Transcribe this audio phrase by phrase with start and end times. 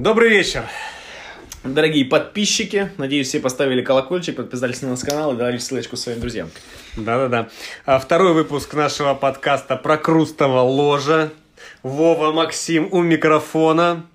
[0.00, 0.64] Добрый вечер.
[1.62, 6.48] Дорогие подписчики, надеюсь, все поставили колокольчик, подписались на наш канал и дали ссылочку своим друзьям.
[6.96, 7.50] Да-да-да.
[7.84, 11.32] А Второй выпуск нашего подкаста про Крустова ложа.
[11.82, 14.06] Вова, Максим у микрофона.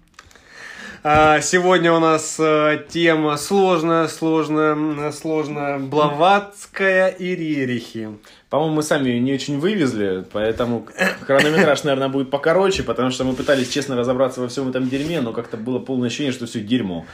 [1.08, 5.78] А, Сегодня у нас э, тема сложная, сложная, сложная.
[5.78, 8.10] Блаватская и Рерихи.
[8.50, 10.88] По-моему, мы сами ее не очень вывезли, поэтому
[11.22, 15.32] хронометраж, наверное, будет покороче, потому что мы пытались честно разобраться во всем этом дерьме, но
[15.32, 17.06] как-то было полное ощущение, что все дерьмо.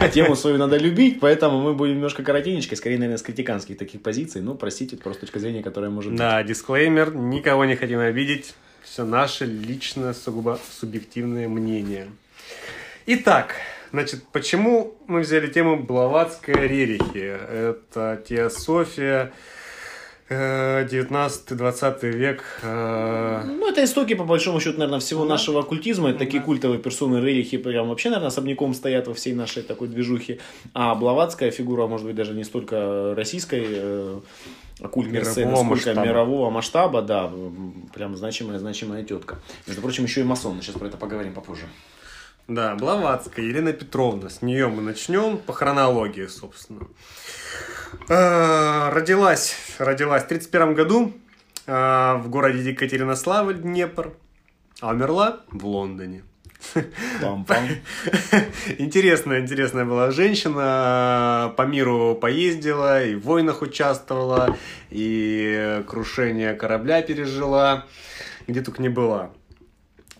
[0.00, 4.02] А тему свою надо любить, поэтому мы будем немножко коротенечко, скорее, наверное, с критиканских таких
[4.02, 4.40] позиций.
[4.40, 6.18] Ну, простите, просто точка зрения, которая может быть.
[6.18, 8.56] Да, дисклеймер, никого не хотим обидеть.
[8.82, 12.08] Все наше личное, сугубо субъективное мнение.
[13.08, 13.54] Итак,
[13.92, 17.18] значит, почему мы взяли тему Блаватская Рерихи?
[17.18, 19.32] Это теософия
[20.28, 22.42] э, 19-20 век.
[22.62, 26.10] э, Ну, это истоки, по большому счету, наверное, всего нашего оккультизма.
[26.10, 30.40] Это такие культовые персоны Рерихи прям вообще, наверное, особняком стоят во всей нашей такой движухе.
[30.74, 34.20] А Блаватская фигура, может быть, даже не столько российской э,
[34.80, 36.04] оккультной Мирового сцены, сколько масштаба.
[36.04, 37.30] мирового масштаба, да,
[37.94, 39.38] прям значимая, значимая тетка.
[39.68, 41.66] Между прочим, еще и масон, сейчас про это поговорим попозже.
[42.48, 44.28] Да, Блаватская, Елена Петровна.
[44.28, 46.86] С нее мы начнем по хронологии, собственно.
[48.08, 51.12] Э, Родилась, родилась в 31 году
[51.66, 51.72] э,
[52.18, 54.12] в городе Екатеринославль, Днепр,
[54.80, 56.22] а умерла в Лондоне.
[57.20, 57.68] Пам-пам.
[58.78, 64.56] Интересная, интересная была женщина, по миру поездила, и в войнах участвовала,
[64.90, 67.86] и крушение корабля пережила,
[68.46, 69.30] где только не была.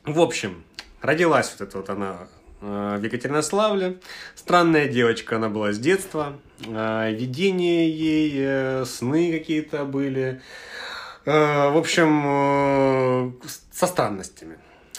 [0.05, 0.63] В общем,
[1.03, 2.29] родилась вот эта вот она
[2.61, 3.99] э, в Екатеринославле.
[4.35, 6.35] Странная девочка она была с детства.
[6.67, 10.41] Э, Видения ей, э, сны какие-то были.
[11.25, 13.37] В общем,
[13.73, 14.59] со странностями.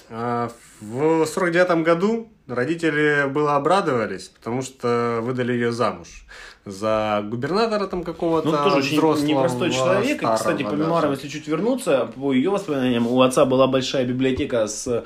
[0.09, 6.25] В 49 году родители было обрадовались, потому что выдали ее замуж
[6.67, 10.21] за губернатора там какого-то Ну, тоже очень взрослого, непростой человек.
[10.21, 10.83] И, кстати, по даже.
[10.83, 15.05] мемуарам, если чуть вернуться, по ее воспоминаниям, у отца была большая библиотека с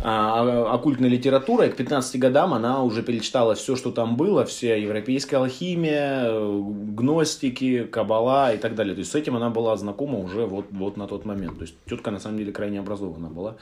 [0.00, 1.70] а, оккультной литературой.
[1.70, 7.84] К 15 годам она уже перечитала все, что там было, вся европейская алхимия, э, гностики,
[7.84, 8.94] кабала и так далее.
[8.94, 11.58] То есть с этим она была знакома уже вот, вот на тот момент.
[11.58, 13.56] То есть тетка на самом деле крайне образована была.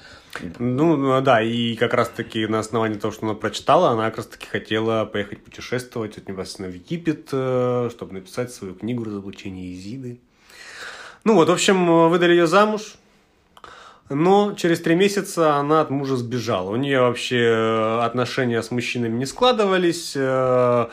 [0.58, 4.46] Ну, ну, да, и как раз-таки на основании того, что она прочитала, она как раз-таки
[4.46, 10.20] хотела поехать путешествовать вот непосредственно в Египет, э, чтобы написать свою книгу «Разоблачение Изиды».
[11.24, 12.94] Ну вот, в общем, выдали ее замуж,
[14.10, 16.70] но через три месяца она от мужа сбежала.
[16.70, 20.86] У нее вообще э, отношения с мужчинами не складывались э,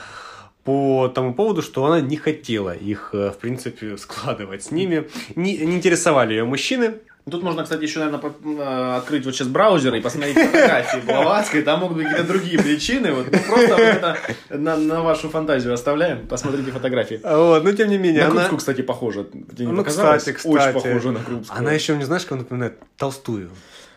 [0.64, 5.10] по тому поводу, что она не хотела их, э, в принципе, складывать с ними.
[5.36, 7.00] Не, не интересовали ее мужчины.
[7.30, 11.62] Тут можно, кстати, еще, наверное, э, открыть вот сейчас браузер и посмотреть фотографии Блаватской.
[11.62, 13.12] Там могут быть какие-то другие причины.
[13.12, 14.18] Вот, ну, просто вот это
[14.50, 16.28] на, на вашу фантазию оставляем.
[16.28, 17.20] Посмотрите фотографии.
[17.24, 18.36] Вот, но тем не менее, На она...
[18.36, 19.26] Крупскую, кстати, похожа.
[19.26, 20.20] Тебе не Ну, показалось?
[20.24, 20.56] кстати, кстати.
[20.56, 21.60] Очень похожа на Крупскую.
[21.60, 22.80] Она еще, не знаешь, кого напоминает?
[22.98, 23.50] Толстую.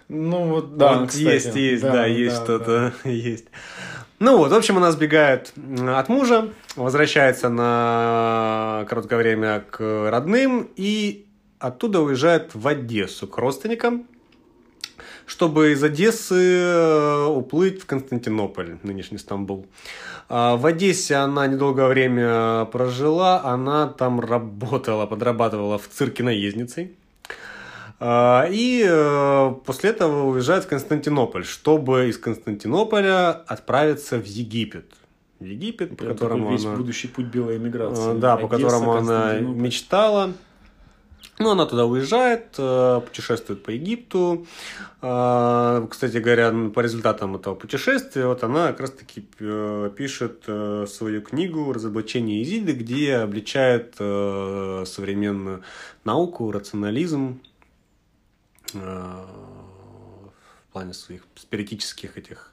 [0.09, 1.23] Ну, вот, да, Вот кстати.
[1.23, 3.47] есть, есть, да, есть да, что-то, есть.
[4.19, 5.53] Ну вот, в общем, она сбегает
[5.89, 11.27] от мужа, возвращается на короткое время к родным и
[11.61, 14.07] оттуда уезжает в Одессу к родственникам,
[15.27, 19.67] чтобы из Одессы э, уплыть в Константинополь, нынешний Стамбул.
[20.29, 26.97] А В Одессе она недолгое время прожила, она там работала, подрабатывала в цирке наездницей.
[28.01, 34.87] А, И э, после этого уезжает в Константинополь, чтобы из Константинополя отправиться в Египет.
[35.39, 36.77] В Египет, по Прям которому такой весь она...
[36.77, 38.17] будущий путь белой эмиграции.
[38.17, 40.33] Э, Да, по Одесса, которому она мечтала.
[41.41, 44.47] Ну, она туда уезжает, э, путешествует по Египту.
[45.01, 51.73] Э, Кстати говоря, по результатам этого путешествия, вот она как раз-таки э, пишет свою книгу
[51.73, 55.63] «Разоблачение Изиды», где обличает современную
[56.05, 57.41] науку, рационализм
[58.75, 59.27] в
[60.73, 62.50] плане своих спиритических этих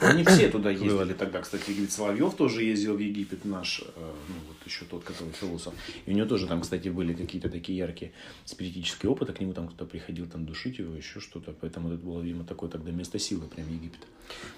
[0.00, 4.34] Они все туда ездили тогда, кстати, ведь Соловьев тоже ездил в Египет наш, э, ну
[4.48, 5.74] вот еще тот, который философ.
[6.06, 8.12] И у него тоже там, кстати, были какие-то такие яркие
[8.44, 11.52] спиритические опыты, к нему там кто-то приходил там душить его, еще что-то.
[11.60, 14.00] Поэтому это было, видимо, такое тогда место силы, прям Египет.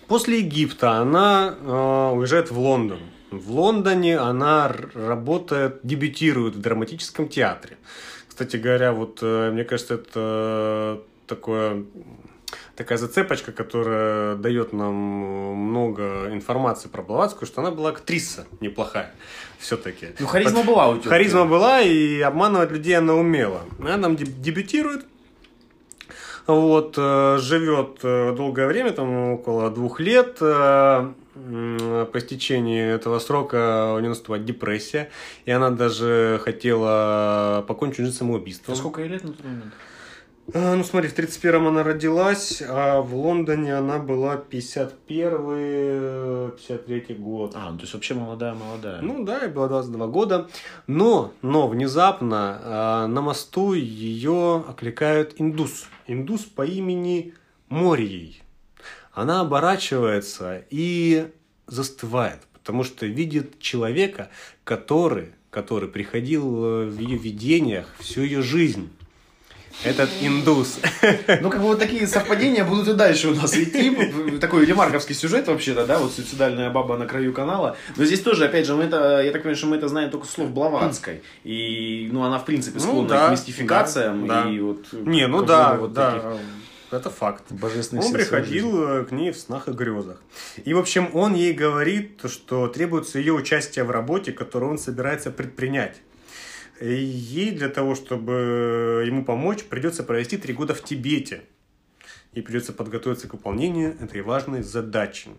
[0.06, 3.00] После Египта она э, уезжает в Лондон.
[3.30, 7.78] В Лондоне она работает, дебютирует в драматическом театре.
[8.28, 11.84] Кстати говоря, вот э, мне кажется, это такое
[12.76, 19.12] такая зацепочка, которая дает нам много информации про Блаватскую, что она была актриса неплохая
[19.58, 20.08] все-таки.
[20.18, 21.08] Ну, харизма была у тетки.
[21.08, 23.62] Харизма была, и обманывать людей она умела.
[23.80, 25.04] Она деб- дебютирует.
[26.46, 30.38] Вот, э, живет э, долгое время, там около двух лет.
[30.40, 31.12] Э,
[32.12, 35.08] По истечении этого срока у нее наступает депрессия,
[35.46, 38.74] и она даже хотела покончить жизнь самоубийством.
[38.74, 39.72] А сколько ей лет на тот момент?
[40.54, 47.52] А, Ну, смотри, в 31-м она родилась, а в Лондоне она была 51-53 год.
[47.54, 49.00] А, ну, то есть вообще молодая-молодая.
[49.02, 50.48] Ну да, ей было 22 года.
[50.86, 55.86] Но, но внезапно а, на мосту ее окликают индус.
[56.06, 57.34] Индус по имени
[57.68, 58.42] Морией.
[59.12, 61.30] Она оборачивается и
[61.66, 64.30] застывает, потому что видит человека,
[64.64, 68.90] который, который приходил э, в ее видениях всю ее жизнь.
[69.84, 70.78] Этот индус.
[71.40, 74.38] Ну, как бы вот такие совпадения будут и дальше у нас идти.
[74.40, 77.76] Такой ремарковский сюжет вообще-то, да, вот суицидальная баба на краю канала.
[77.96, 80.26] Но здесь тоже, опять же, мы это, я так понимаю, что мы это знаем только
[80.26, 81.22] слов Блаватской.
[81.44, 84.26] И, ну, она, в принципе, Ну, склонна да, к мистификациям.
[84.26, 84.50] да, да.
[84.50, 84.86] И вот...
[84.92, 86.40] Не, ну да, вот да, таких
[86.96, 87.44] это факт.
[87.50, 90.20] Божественных Он приходил э, к ней в снах и грезах.
[90.64, 95.30] И, в общем, он ей говорит, что требуется ее участие в работе, которую он собирается
[95.30, 96.00] предпринять.
[96.82, 101.42] Ей для того, чтобы ему помочь, придется провести три года в Тибете.
[102.32, 105.30] И придется подготовиться к выполнению этой важной задачи.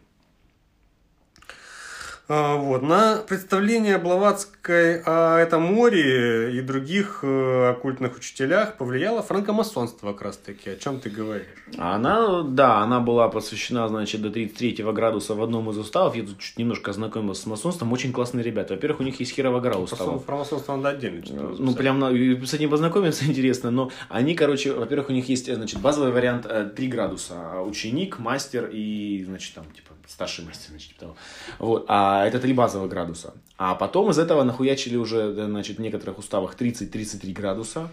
[2.30, 2.82] А, Вот.
[2.82, 10.38] На представление Блаватской о этом море и других э, оккультных учителях повлияло франкомасонство как раз
[10.38, 10.70] таки.
[10.70, 11.48] О чем ты говоришь?
[11.78, 16.16] А Она, да, она была посвящена, значит, до 33 градуса в одном из уставов.
[16.16, 17.92] Я тут чуть немножко ознакомился с масонством.
[17.92, 18.76] Очень классные ребята.
[18.76, 20.24] Во-первых, у них есть херова гора уставов.
[20.24, 22.02] Про масонство надо отдельно что-то Ну, прям
[22.46, 26.46] с этим познакомиться интересно, но они, короче, во-первых, у них есть, э, значит, базовый вариант
[26.46, 27.34] э, 3 градуса.
[27.36, 31.16] А Ученик, мастер и, значит, там, типа, старший мастер, значит, типа того.
[31.60, 33.34] Вот, а это три базовых градуса.
[33.58, 37.90] А потом из этого нахуячили уже, э, значит, в некоторых уставах 30-33 градуса.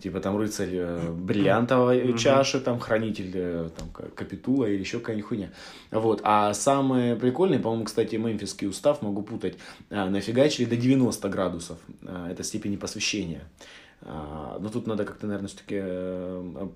[0.00, 5.28] Типа там рыцарь э, бриллиантовой чаши, там хранитель э, там, ка- капитула или еще какая-нибудь
[5.28, 5.50] хуйня.
[5.92, 6.20] Вот.
[6.24, 9.56] А самый прикольный, по-моему, кстати, мемфисский устав, могу путать,
[9.90, 11.78] нафигачили до 90 градусов.
[12.28, 13.42] Это степени посвящения.
[14.06, 15.80] А, Но тут надо как-то, наверное, все-таки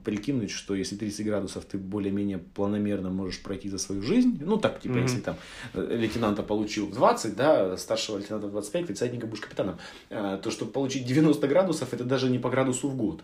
[0.03, 4.81] прикинуть, что если 30 градусов ты более-менее планомерно можешь пройти за свою жизнь, ну так,
[4.81, 5.03] типа, Мгм.
[5.03, 5.37] если там
[5.75, 9.77] э, лейтенанта получил 20, да, старшего лейтенанта 25, тридцатника будешь капитаном,
[10.09, 13.23] то чтобы получить 90 градусов, это даже не по градусу в год.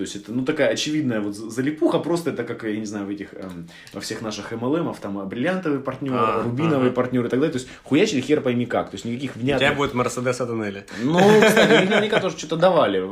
[0.00, 3.10] То есть это, ну, такая очевидная вот залипуха, просто это как, я не знаю, в
[3.10, 6.96] этих, эм, во всех наших MLM, там, а, бриллиантовый партнер, А, рубиновый ага.
[6.96, 7.52] партнер и так далее.
[7.52, 8.88] То есть хуячили хер пойми как.
[8.88, 9.68] То есть никаких У внятных...
[9.68, 10.86] тебя будет Мерседес от Анели.
[11.02, 13.06] Ну, кстати, наверняка тоже что-то давали.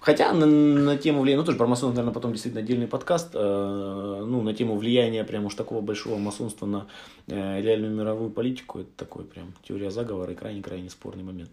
[0.00, 4.24] Хотя на, на тему влияния, ну тоже про масонов, наверное, потом действительно отдельный подкаст, э,
[4.26, 6.86] ну, на тему влияния прям уж такого большого масонства на
[7.26, 11.50] э, реальную мировую политику, это такой прям теория заговора и крайне-крайне спорный момент.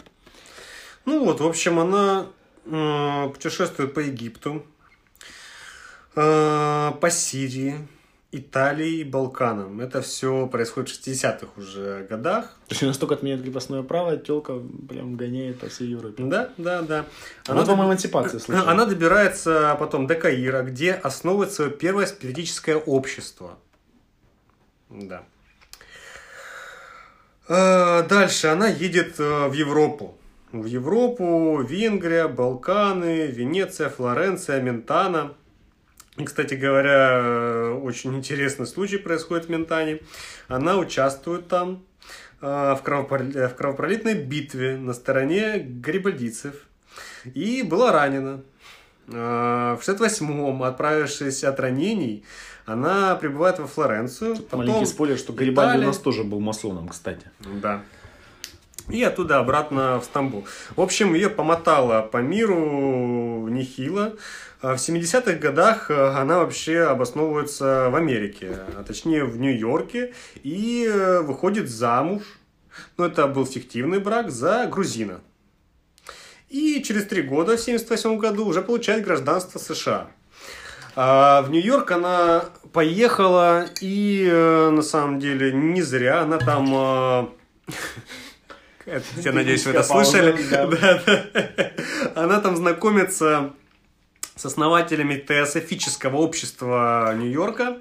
[1.04, 2.28] Ну вот, в общем, она
[2.66, 4.66] э, путешествует по Египту,
[6.16, 7.88] э, по Сирии,
[8.34, 9.82] Италии и Балканам.
[9.82, 12.58] Это все происходит в 60-х уже годах.
[12.68, 14.54] То есть настолько отменяет крепостное право, телка
[14.88, 16.24] прям гоняет по всей Европе.
[16.24, 17.06] Да, да, да.
[17.48, 18.72] Она, доб- по эмансипации слышала.
[18.72, 23.58] Она добирается потом до Каира, где основывает свое первое спиритическое общество.
[24.90, 25.24] Да.
[27.50, 30.18] Э, Дальше она едет э, в Европу.
[30.52, 35.34] В Европу, Венгрия, Балканы, Венеция, Флоренция, Ментана.
[36.18, 40.02] И, кстати говоря, э, очень интересный случай происходит в Ментане.
[40.50, 41.84] Она участвует там
[42.42, 46.54] э, в, кровопро- в кровопролитной битве на стороне гарибальдийцев.
[47.34, 48.42] И была ранена.
[49.08, 52.26] Э, В 68-м, отправившись от ранений,
[52.66, 54.36] она прибывает во Флоренцию.
[54.52, 55.86] Маленький спойлер, что Гарибальди Италия.
[55.86, 57.32] у нас тоже был масоном, кстати.
[57.62, 57.84] Да.
[58.92, 60.46] И оттуда обратно в Стамбул.
[60.76, 64.16] В общем, ее помотало по миру нехило.
[64.62, 70.86] А В 70-х годах э, она вообще обосновывается в Америке, а точнее в Нью-Йорке, и
[70.88, 72.22] э, выходит замуж.
[72.98, 75.22] Ну, это был фиктивный брак за грузина.
[76.50, 80.12] И через три года, в 78 году, уже получает гражданство США.
[80.96, 86.22] А в Нью-Йорк она поехала, и э, на самом деле не зря.
[86.22, 87.34] Она там...
[88.86, 90.36] это, Я надеюсь, вы это слышали.
[90.50, 90.68] да.
[90.68, 91.72] Да, да.
[92.16, 93.54] Она там знакомится
[94.36, 97.78] с основателями теософического общества Нью-Йорка.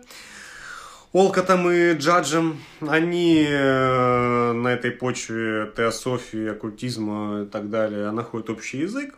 [1.13, 8.79] Олкотом и Джаджем, они э, на этой почве теософии, оккультизма и так далее находят общий
[8.79, 9.15] язык.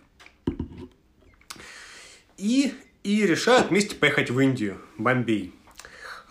[2.38, 2.72] И,
[3.04, 5.52] и решают вместе поехать в Индию, Бомбей.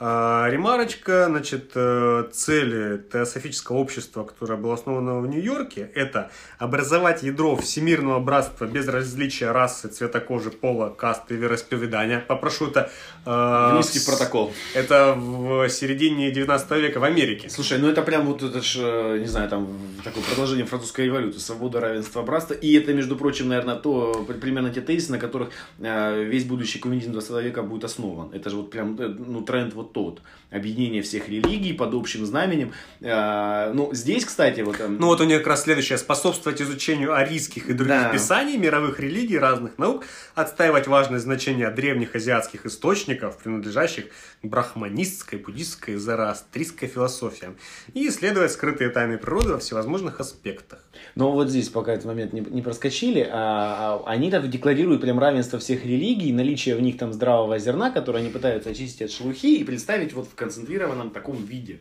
[0.03, 7.55] А, ремарочка, значит, э, цели теософического общества, которое было основано в Нью-Йорке, это образовать ядро
[7.55, 12.20] всемирного братства без различия расы, цвета кожи, пола, касты, вероисповедания.
[12.20, 12.89] Попрошу это...
[13.27, 14.51] Э, Внести в протокол.
[14.74, 17.48] Это в середине 19 века в Америке.
[17.51, 19.67] Слушай, ну это прям вот это ж, э, не знаю, там
[20.03, 21.38] такое продолжение французской революции.
[21.38, 22.55] Свобода, равенство, братство.
[22.55, 27.12] И это, между прочим, наверное, то, примерно те тезисы, на которых э, весь будущий коммунизм
[27.12, 28.31] 20 века будет основан.
[28.34, 30.21] Это же вот прям, ну, тренд вот тот.
[30.50, 32.74] Объединение всех религий под общим знаменем.
[33.00, 34.77] Э, ну, здесь, кстати, вот...
[34.79, 35.98] Ну, вот у них как раз следующее.
[35.98, 38.10] Способствовать изучению арийских и других да.
[38.10, 40.03] писаний, мировых религий, разных наук,
[40.36, 44.07] отстаивать важное значение древних азиатских источников, принадлежащих
[44.41, 47.55] к брахманистской, буддистской, зороастрийской философиям,
[47.93, 50.79] и исследовать скрытые тайны природы во всевозможных аспектах.
[51.15, 55.20] Но вот здесь пока этот момент не, не проскочили, а, а они так декларируют прям
[55.20, 59.58] равенство всех религий, наличие в них там здравого зерна, которое они пытаются очистить от шелухи
[59.58, 61.80] и представить вот в концентрированном таком виде.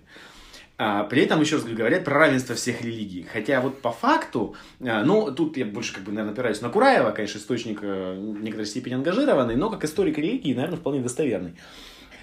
[0.82, 3.26] А, при этом, еще раз говорят про равенство всех религий.
[3.30, 7.10] Хотя вот по факту, а, ну, тут я больше, как бы, наверное, опираюсь на Кураева,
[7.10, 11.54] конечно, источник э, в некоторой степени ангажированный, но как историк религии, наверное, вполне достоверный.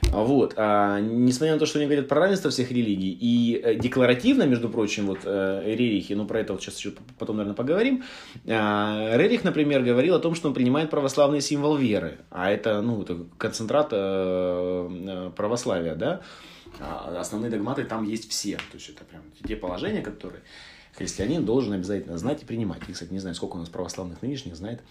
[0.04, 0.54] Вот.
[0.58, 4.70] А, несмотря на то, что они говорят про равенство всех религий, и э, декларативно, между
[4.70, 8.04] прочим, вот э, Рерихи, ну про это вот сейчас еще потом, наверное, поговорим,
[8.48, 13.02] а, Рерих, например, говорил о том, что он принимает православный символ веры, а это, ну,
[13.02, 16.22] это концентрат э, православия, да,
[16.80, 18.58] а основные догматы там есть все.
[18.58, 20.42] То есть это прям те положения, которые
[20.94, 22.82] христианин должен обязательно знать и принимать.
[22.88, 24.82] Я, кстати, не знаю, сколько у нас православных нынешних знает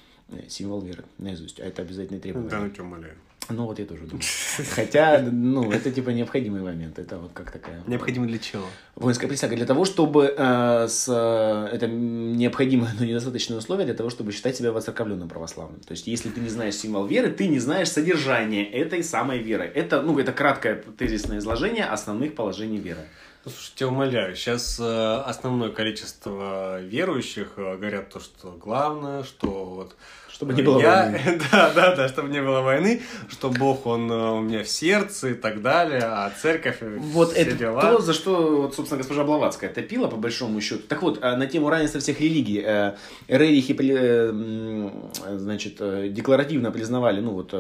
[0.49, 1.61] символ веры наизусть.
[1.61, 2.51] А это обязательно требование.
[2.51, 3.17] Да, ну тебя умоляю.
[3.49, 4.23] Ну вот я тоже думаю.
[4.75, 6.99] Хотя, ну, это типа необходимый момент.
[6.99, 7.83] Это вот как такая...
[7.87, 8.65] Необходимый для чего?
[8.95, 9.57] Воинская присяга.
[9.57, 11.09] Для того, чтобы э, с...
[11.09, 15.81] Это необходимое, но недостаточное условие для того, чтобы считать себя воцерковленным православным.
[15.81, 19.71] То есть, если ты не знаешь символ веры, ты не знаешь содержание этой самой веры.
[19.75, 23.07] Это, ну, это краткое тезисное изложение основных положений веры.
[23.47, 29.95] Ну, слушайте, умоляю, сейчас э, основное количество верующих э, говорят то, что главное, что вот
[30.37, 31.41] чтобы не было я, войны.
[31.51, 35.29] Да, да, да, чтобы не было войны, что Бог, Он э, у меня в сердце
[35.31, 37.81] и так далее, а церковь Вот все это дела.
[37.81, 40.83] то, за что, вот, собственно, госпожа Блаватская топила, по большому счету.
[40.89, 42.93] Так вот, э, на тему равенства всех религий, э,
[43.29, 43.73] Рерихи,
[45.39, 47.55] значит, декларативно признавали, ну вот,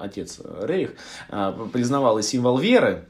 [0.00, 0.94] отец Рерих
[1.72, 3.04] признавал и символ веры,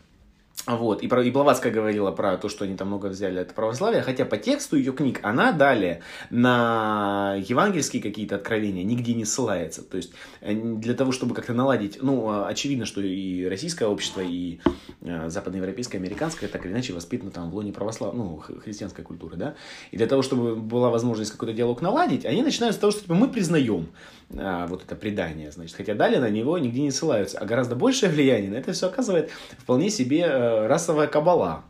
[0.77, 4.03] вот, и, про, и Блаватская говорила про то, что они там много взяли от православия,
[4.03, 9.83] хотя по тексту ее книг она далее на евангельские какие-то откровения нигде не ссылается.
[9.83, 14.21] То есть э, для того, чтобы как-то наладить, ну, а, очевидно, что и российское общество,
[14.21, 14.61] и
[15.01, 19.55] э, западноевропейское, американское так или иначе воспитано там в лоне православной, ну, христианской культуры, да,
[19.91, 23.15] и для того, чтобы была возможность какой-то диалог наладить, они начинают с того, что типа,
[23.15, 23.89] мы признаем
[24.37, 28.11] а, вот это предание, значит, хотя далее на него нигде не ссылаются, а гораздо большее
[28.11, 31.65] влияние на это все оказывает вполне себе э, расовая кабала.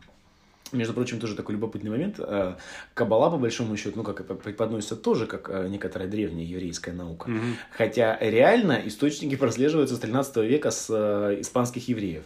[0.73, 2.15] Между прочим, тоже такой любопытный момент.
[2.19, 2.55] Э,
[2.93, 7.29] кабала, по большому счету, ну, как преподносится тоже как э, некоторая древняя еврейская наука.
[7.29, 7.39] Угу.
[7.71, 10.89] Хотя реально источники прослеживаются с 13 века с
[11.39, 12.23] испанских евреев.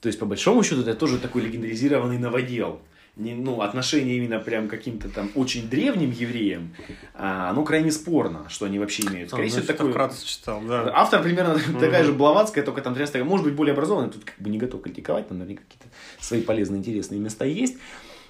[0.00, 2.80] То есть, по большому счету, это тоже такой легендаризированный новодел
[3.16, 6.74] не, ну, отношение именно прям каким-то там очень древним евреям,
[7.14, 9.30] а, оно крайне спорно, что они вообще имеют.
[9.30, 9.90] Скорее всего, такой...
[9.90, 10.90] вкратце читал, да.
[10.92, 11.78] Автор примерно угу.
[11.80, 14.82] такая же Блаватская, только там 13 может быть, более образованный, тут как бы не готов
[14.82, 17.76] критиковать, там наверняка какие-то свои полезные, интересные места есть.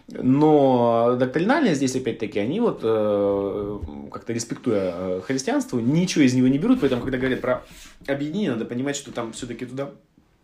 [0.07, 3.79] Но доктринально здесь, опять-таки, они вот, э,
[4.13, 7.65] как-то респектуя э, христианству, ничего из него не берут, поэтому, когда говорят про
[8.07, 9.93] объединение, надо понимать, что там все-таки туда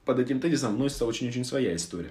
[0.07, 2.11] под этим тезисом вносится очень-очень своя история.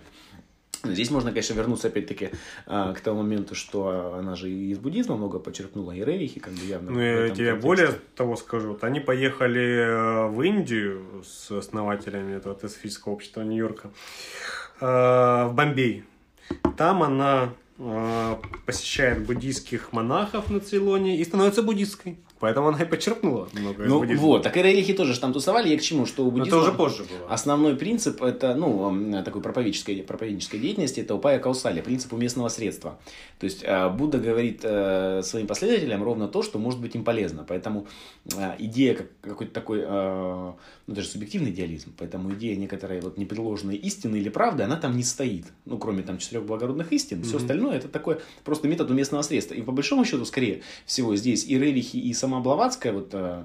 [0.83, 2.29] Здесь можно, конечно, вернуться опять-таки
[2.65, 6.63] а, к тому моменту, что она же из буддизма много почерпнула, и Рерихи как бы
[6.65, 6.91] явно.
[6.91, 7.67] Ну, я тебе контексте.
[7.67, 8.69] более того скажу.
[8.69, 13.89] Вот они поехали э, в Индию с основателями этого теософического общества Нью-Йорка,
[14.79, 16.05] э, в Бомбей.
[16.77, 22.19] Там она э, посещает буддийских монахов на Цейлоне и становится буддисткой.
[22.39, 25.69] Поэтому она и подчеркнула много Ну вот, так и религии тоже же там тусовали.
[25.69, 26.05] Я к чему?
[26.05, 26.59] Что у буддизма...
[26.59, 27.27] это уже позже было.
[27.29, 32.97] Основной принцип, это, ну, такой проповедческой, проповеднической деятельности, это упая каусали, принцип уместного средства.
[33.39, 37.45] То есть э, Будда говорит э, своим последователям ровно то, что может быть им полезно.
[37.47, 37.87] Поэтому
[38.35, 40.55] э, идея как, какой-то такой, ну,
[40.87, 45.45] даже субъективный идеализм, поэтому идея некоторой вот непреложной истины или правды, она там не стоит.
[45.65, 47.23] Ну, кроме там четырех благородных истин, mm-hmm.
[47.23, 49.53] все остальное это такой просто метод уместного средства.
[49.55, 53.43] И по большому счету, скорее всего, здесь и релихи, и сам сама Блаватская, вот, э,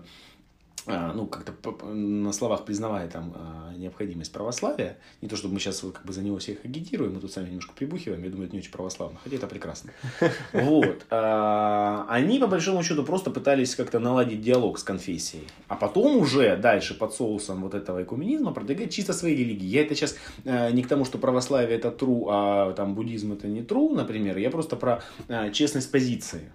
[0.86, 1.54] э, ну, как-то
[1.86, 3.34] на словах признавая там
[3.78, 4.98] необходимость православия.
[5.22, 7.72] Не то, чтобы мы сейчас как бы за него всех агитируем, мы тут сами немножко
[7.74, 9.90] прибухиваем, я думаю, это не очень православно, хотя это прекрасно.
[10.52, 11.06] Вот.
[11.10, 15.44] Они, по большому счету, просто пытались как-то наладить диалог с конфессией.
[15.68, 19.66] А потом уже дальше под соусом вот этого экуменизма продвигать чисто свои религии.
[19.66, 23.48] Я это сейчас э, не к тому, что православие это true, а там буддизм это
[23.48, 24.38] не true, например.
[24.38, 26.52] Я просто про э, честность позиции.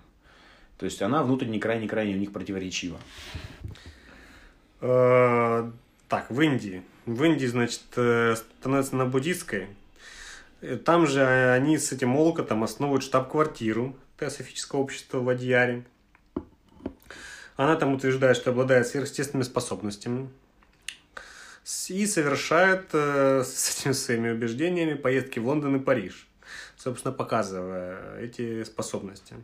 [0.80, 2.98] То есть она внутренне крайне-крайне у них противоречива.
[4.80, 5.70] Э,
[6.08, 6.84] так, в Индии.
[7.06, 9.68] В Индии, значит, э, становится на буддистской.
[10.62, 15.84] Э, там же они с этим Олкотом основывают штаб-квартиру теософического общества в Адьяре.
[17.58, 20.30] Она там утверждает, что обладает сверхъестественными способностями.
[21.90, 26.26] И совершает с этими своими убеждениями поездки в Лондон и Париж.
[26.78, 29.36] Собственно, показывая эти способности.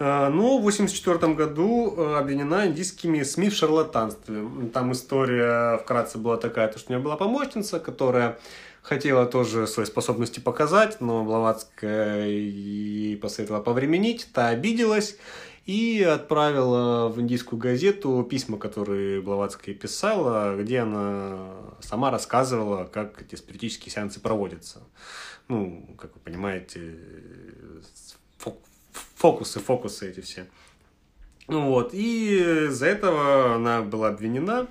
[0.00, 4.42] Э, но в 1984 году э, обвинена индийскими СМИ в шарлатанстве.
[4.72, 8.38] Там история вкратце была такая, то, что у нее была помощница, которая
[8.82, 15.18] хотела тоже свои способности показать, но Блаватская ей посоветовала повременить, та обиделась
[15.66, 23.34] и отправила в индийскую газету письма, которые Блаватская писала, где она сама рассказывала, как эти
[23.34, 24.80] спиритические сеансы проводятся.
[25.48, 26.96] Ну, как вы понимаете,
[29.20, 30.46] фокусы, фокусы эти все.
[31.46, 34.66] Ну вот, и из-за этого она была обвинена.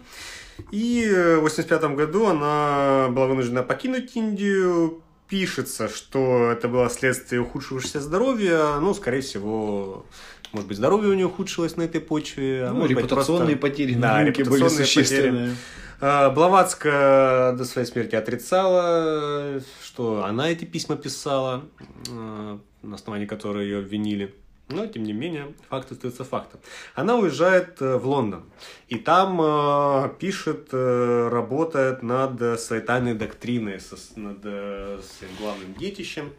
[0.71, 5.01] И в 85 году она была вынуждена покинуть Индию.
[5.27, 8.79] Пишется, что это было следствие ухудшившегося здоровья.
[8.79, 10.05] Ну, скорее всего,
[10.51, 12.65] может быть, здоровье у нее ухудшилось на этой почве.
[12.65, 13.77] А ну, может репутационные быть, просто...
[13.77, 15.55] потери на да, рынке были существенные.
[16.01, 21.65] А, Блаватская до своей смерти отрицала, что она эти письма писала,
[22.09, 24.33] а, на основании которой ее обвинили.
[24.69, 26.59] Но, тем не менее, факт остается фактом.
[26.93, 28.43] Она уезжает э, в Лондон.
[28.87, 33.79] И там э, пишет, э, работает над своей тайной доктриной,
[34.15, 36.31] над своим главным детищем.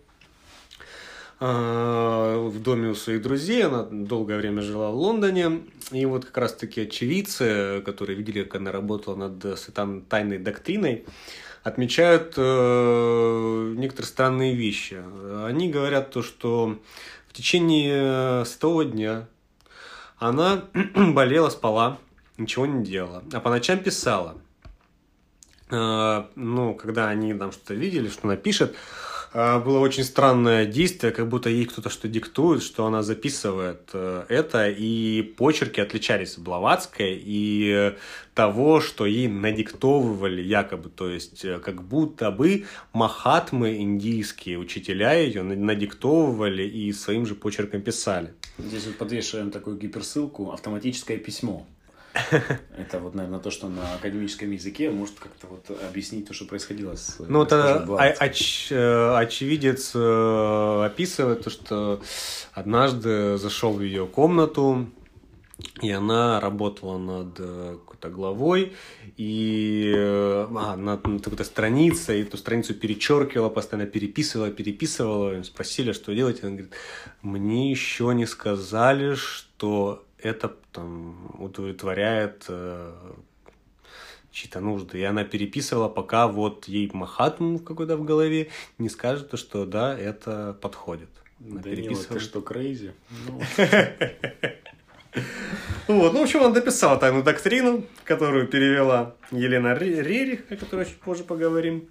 [1.40, 3.64] Э, в доме у своих друзей.
[3.64, 5.62] Она долгое время жила в Лондоне.
[5.90, 11.06] И вот как раз-таки очевидцы, которые видели, как она работала над своей тайной доктриной,
[11.62, 15.02] отмечают э, некоторые странные вещи.
[15.46, 16.78] Они говорят то, что
[17.28, 19.26] в течение святого дня
[20.18, 21.98] она болела, спала,
[22.36, 24.36] ничего не делала, а по ночам писала.
[25.70, 31.12] Э, ну, когда они там что-то видели, что она пишет, а, было очень странное действие,
[31.12, 36.42] как будто ей кто-то что диктует, что она записывает э, это, и почерки отличались от
[36.42, 37.94] Блаватской и
[38.34, 45.42] того, что ей надиктовывали якобы, то есть э, как будто бы махатмы индийские учителя ее
[45.42, 48.34] надиктовывали и своим же почерком писали.
[48.58, 51.66] Здесь вот подвешиваем такую гиперссылку «Автоматическое письмо».
[52.76, 56.94] Это вот, наверное, то, что на академическом языке может как-то вот объяснить то, что происходило
[56.94, 57.16] с...
[57.18, 57.84] Ну, это
[58.18, 62.02] оч, э, очевидец э, описывает то, что
[62.52, 64.88] однажды зашел в ее комнату,
[65.82, 68.72] и она работала над э, какой-то главой,
[69.16, 75.42] и а, над, над какой-то страницей, и эту страницу перечеркивала, постоянно переписывала, переписывала.
[75.42, 76.42] Спросили, что делать.
[76.42, 76.72] Она говорит,
[77.22, 82.92] мне еще не сказали, что это там, удовлетворяет э,
[84.32, 84.98] чьи-то нужды.
[84.98, 90.56] И она переписывала, пока вот ей Махатму какой-то в голове не скажет, что да, это
[90.60, 91.10] подходит.
[91.40, 92.92] Она Данила, ты что, крейзи?
[93.26, 93.40] Ну.
[95.88, 101.00] Вот, ну, в общем, она дописала тайную доктрину, которую перевела Елена Рерих, о которой чуть
[101.00, 101.88] позже поговорим.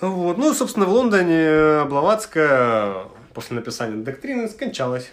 [0.00, 5.12] Вот, ну, собственно, в Лондоне Блаватская после написания доктрины скончалась.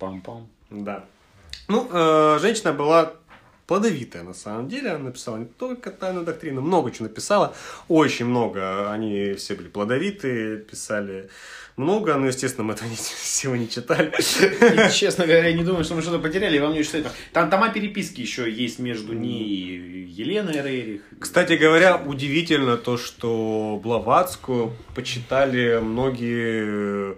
[0.00, 0.46] Пам-пам.
[0.72, 1.04] Да.
[1.68, 3.12] Ну, э, женщина была
[3.66, 4.90] плодовитая на самом деле.
[4.90, 7.54] Она написала не только тайную доктрину, много чего написала.
[7.88, 8.90] Очень много.
[8.90, 11.30] Они все были плодовитые, писали
[11.76, 14.12] много, но, естественно, мы этого всего не читали.
[14.18, 18.20] И, честно говоря, не думаю, что мы что-то потеряли, вам не что Там тома переписки
[18.20, 21.02] еще есть между ней и Еленой Рейрих.
[21.18, 27.16] Кстати говоря, удивительно то, что Блаватскую почитали многие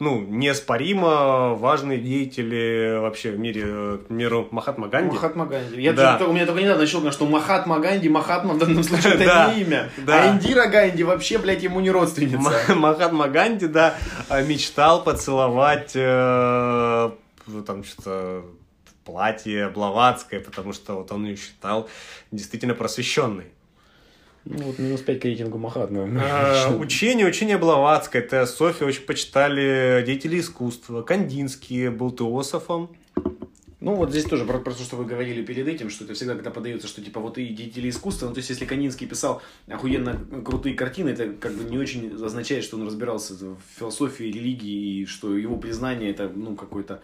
[0.00, 5.14] ну, неоспоримо важные деятели вообще в мире, к миру Махатма Ганди.
[5.14, 5.78] Махатма Ганди.
[5.78, 6.16] Я да.
[6.16, 9.60] только, у меня только недавно щелкнул, что Махатма Ганди, Махатма в данном случае это не
[9.60, 9.90] имя.
[9.98, 10.22] Да.
[10.22, 12.74] А Индира Ганди вообще, блядь, ему не родственница.
[12.74, 13.94] Махатма Ганди, да,
[14.46, 17.10] мечтал поцеловать э,
[17.66, 18.46] там что-то
[19.04, 21.90] платье Блаватское, потому что вот он ее считал
[22.30, 23.52] действительно просвещенной.
[24.52, 26.20] Ну, вот минус 5 к рейтингу Махатмы.
[26.20, 31.02] А, учение, учение Блаватское, теософия очень почитали деятели искусства.
[31.02, 32.90] Кандинский был теософом.
[33.78, 36.34] Ну, вот здесь тоже про, про то, что вы говорили перед этим, что это всегда,
[36.34, 40.20] когда подается, что типа вот и деятели искусства, ну, то есть, если Канинский писал охуенно
[40.44, 45.06] крутые картины, это как бы не очень означает, что он разбирался в философии, религии, и
[45.06, 47.00] что его признание это, ну, какой-то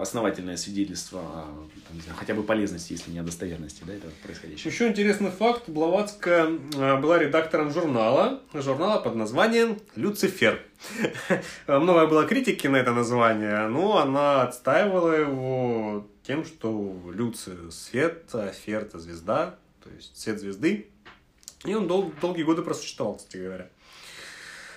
[0.00, 4.70] основательное свидетельство о там, знаю, хотя бы полезности, если не о достоверности да, этого происходящего.
[4.70, 5.68] Еще интересный факт.
[5.68, 10.62] Блаватская э, была редактором журнала, журнала под названием «Люцифер».
[11.66, 18.52] Много было критики на это название, но она отстаивала его тем, что Люци– свет, а
[18.52, 20.88] Фер– звезда, то есть свет звезды.
[21.64, 23.68] И он дол- долгие годы просуществовал, кстати говоря.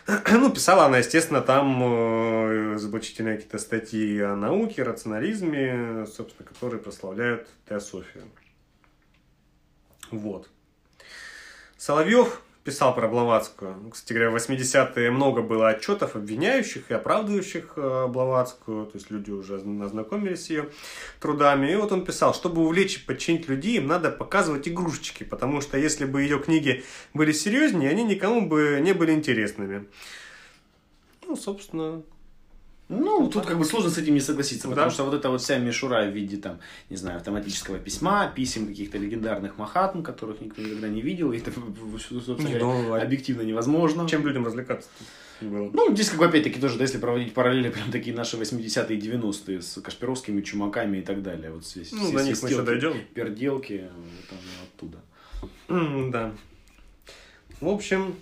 [0.31, 7.47] Ну, писала она, естественно, там э, заблочительные какие-то статьи о науке, рационализме, собственно, которые прославляют
[7.67, 8.23] теософию.
[10.11, 10.49] Вот.
[11.77, 13.89] Соловьев писал про Блаватскую.
[13.91, 18.85] Кстати говоря, в 80-е много было отчетов, обвиняющих и оправдывающих э, Блаватскую.
[18.85, 20.69] То есть люди уже ознакомились с ее
[21.19, 21.71] трудами.
[21.71, 25.23] И вот он писал, чтобы увлечь и подчинить людей, им надо показывать игрушечки.
[25.23, 29.87] Потому что если бы ее книги были серьезнее, они никому бы не были интересными.
[31.27, 32.03] Ну, собственно,
[32.91, 35.57] ну, тут как бы сложно с этим не согласиться, потому что вот эта вот вся
[35.57, 40.89] мишура в виде там, не знаю, автоматического письма, писем каких-то легендарных махатм, которых никто никогда
[40.89, 41.51] не видел, и это,
[42.01, 44.07] собственно говоря, объективно невозможно.
[44.09, 44.89] Чем людям развлекаться?
[45.39, 45.71] Было.
[45.73, 49.01] Ну, здесь, как бы, опять-таки, тоже, да, если проводить параллели, прям такие наши 80-е и
[49.01, 51.51] 90-е с Кашпировскими, Чумаками и так далее.
[51.51, 52.93] Вот здесь ну, до них мы еще дойдем.
[53.15, 53.89] Перделки,
[54.29, 54.97] вот оттуда.
[55.67, 56.33] Mm, да.
[57.59, 58.15] В общем,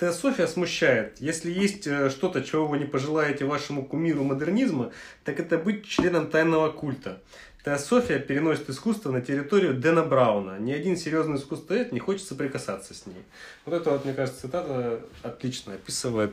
[0.00, 1.20] Теософия смущает.
[1.20, 4.92] Если есть э, что-то, чего вы не пожелаете вашему кумиру модернизма,
[5.24, 7.22] так это быть членом тайного культа.
[7.66, 10.56] Теософия переносит искусство на территорию Дэна Брауна.
[10.60, 13.24] Ни один серьезный искусствовед не хочет соприкасаться с ней.
[13.64, 16.30] Вот это вот, мне кажется, цитата отлично описывает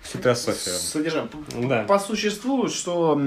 [0.00, 0.76] всю теософию.
[0.76, 1.28] Содержание.
[1.68, 1.82] Да.
[1.82, 3.20] По существу, что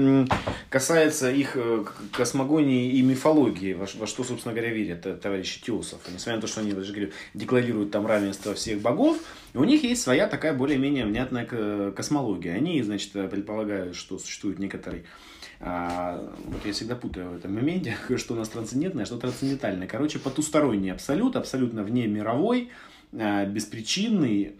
[0.70, 1.84] касается их э,
[2.16, 6.10] космогонии и мифологии, во, во что, собственно говоря, верят э, товарищи теософы.
[6.10, 9.18] Несмотря на то, что они даже говорю, декларируют там равенство всех богов,
[9.52, 12.52] у них есть своя такая более-менее внятная космология.
[12.52, 15.04] Они, значит, предполагают, что существует некоторый
[15.60, 19.86] а, вот я всегда путаю в этом моменте, что у нас трансцендентное, а что трансцендентальное.
[19.86, 22.70] Короче, потусторонний абсолют, абсолютно вне мировой,
[23.12, 24.56] а, беспричинный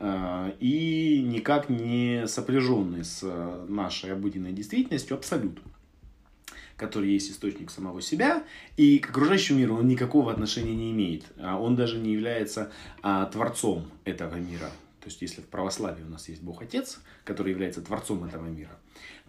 [0.60, 3.22] и никак не сопряженный с
[3.68, 5.60] нашей обыденной действительностью абсолют
[6.78, 8.44] который есть источник самого себя,
[8.76, 11.24] и к окружающему миру он никакого отношения не имеет.
[11.36, 12.70] Он даже не является
[13.02, 14.70] а, творцом этого мира.
[15.00, 18.78] То есть, если в православии у нас есть Бог Отец, который является творцом этого мира,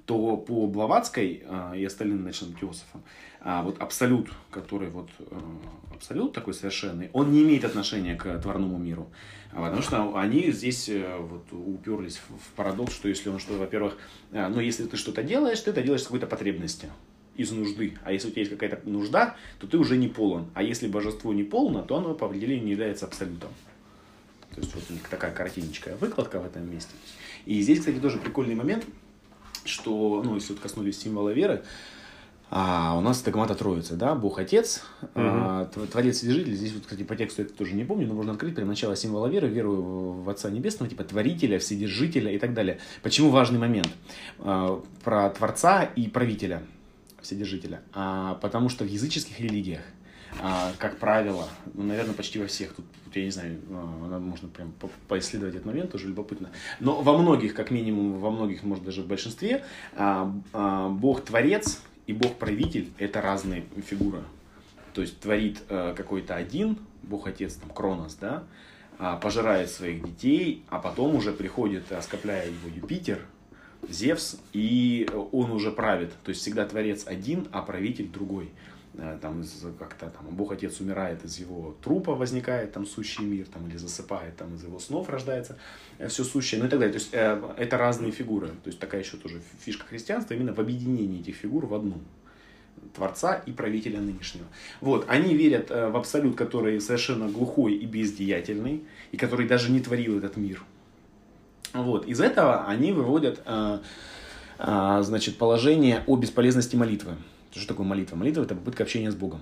[0.10, 3.04] то по Блаватской э, и остальным начальным теософам,
[3.42, 5.24] а вот абсолют, который вот э,
[5.94, 9.12] абсолют такой совершенный, он не имеет отношения к творному миру.
[9.52, 13.98] А потому что они здесь э, вот уперлись в парадокс, что если он что, во-первых,
[14.32, 16.90] ну если ты что-то делаешь, ты это делаешь с какой-то потребности
[17.36, 17.94] из нужды.
[18.04, 20.50] А если у тебя есть какая-то нужда, то ты уже не полон.
[20.56, 23.52] А если божество не полно, то оно по определению не является абсолютом.
[24.56, 26.96] То есть вот у них такая картиночка, выкладка в этом месте.
[27.46, 28.86] И здесь, кстати, тоже прикольный момент–
[29.70, 31.64] что, ну, если вот коснулись символа веры,
[32.52, 35.10] а у нас догмата Троицы, да, Бог Отец, угу.
[35.16, 38.56] а, Творец Свяжитель, здесь вот, кстати, по тексту это тоже не помню, но можно открыть
[38.56, 39.76] прям начало символа веры, веру
[40.24, 42.80] в Отца Небесного, типа Творителя, Вседержителя и так далее.
[43.04, 43.90] Почему важный момент
[44.40, 46.64] а, про Творца и Правителя,
[47.22, 47.82] Вседержителя?
[47.94, 49.82] А, потому что в языческих религиях
[50.78, 54.90] как правило, ну, наверное, почти во всех, тут, я не знаю, а, можно прям по
[55.08, 59.08] поисследовать этот момент, тоже любопытно, но во многих, как минимум, во многих, может, даже в
[59.08, 59.66] большинстве,
[59.96, 60.32] а,
[60.90, 64.24] Бог-творец и Бог-правитель– это разные фигуры.
[64.94, 68.44] То есть творит какой-то один, Бог-отец, там, Кронос, да,
[69.22, 73.20] пожирает своих детей, а потом уже приходит, оскопляя его Юпитер,
[73.88, 76.12] Зевс, и он уже правит.
[76.24, 78.50] То есть всегда творец один, а правитель другой.
[79.02, 79.44] Э, там
[79.78, 84.36] как-то там Бог Отец умирает, из его трупа возникает там сущий мир, там, или засыпает,
[84.36, 85.58] там из его снов рождается
[86.00, 86.94] э, все сущее, ну и так далее.
[86.94, 88.48] То есть э, это разные фигуры.
[88.48, 92.02] То есть такая еще тоже фишка христианства именно в объединении этих фигур в одну.
[92.96, 94.46] Творца и правителя нынешнего.
[94.82, 100.18] Вот, они верят в абсолют, который совершенно глухой и бездеятельный, и который даже не творил
[100.18, 100.64] этот мир.
[101.74, 103.44] Вот, из этого они выводят,
[104.58, 107.16] значит, положение о бесполезности молитвы.
[107.52, 108.16] Что такое молитва?
[108.16, 109.42] Молитва– это попытка общения с Богом.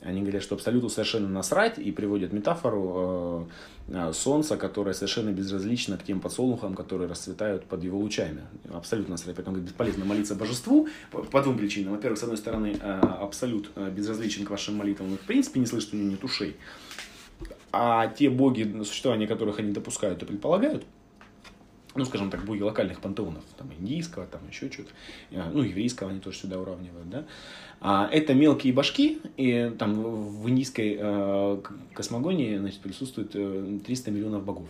[0.00, 3.48] Они говорят, что абсолюту совершенно насрать и приводят метафору
[3.88, 8.42] э, э, солнца, которое совершенно безразлично к тем подсолнухам, которые расцветают под его лучами.
[8.72, 9.34] Абсолютно насрать.
[9.34, 11.94] Поэтому говорит, бесполезно молиться божеству по, по двум причинам.
[11.94, 15.66] Во-первых, с одной стороны, э, абсолют э, безразличен к вашим молитвам, он в принципе не
[15.66, 16.56] слышит, у него нет ушей.
[17.72, 20.84] А те боги, на существование которых они допускают и предполагают,
[21.98, 24.90] ну, скажем так, боги локальных пантеонов, там, индийского, там, еще что-то,
[25.30, 27.24] э, ну, еврейского они тоже сюда уравнивают, да,
[27.80, 31.62] а это мелкие башки, и там в индийской э,
[31.94, 34.68] космогонии, значит, присутствует 300 миллионов богов.